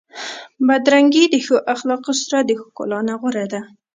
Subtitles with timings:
[0.67, 3.61] بدرنګي د ښو اخلاقو سره د ښکلا نه غوره ده.